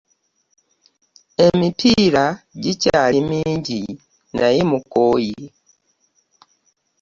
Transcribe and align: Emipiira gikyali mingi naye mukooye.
Emipiira 1.47 2.25
gikyali 2.63 3.19
mingi 3.29 3.81
naye 4.39 4.59
mukooye. 4.69 5.43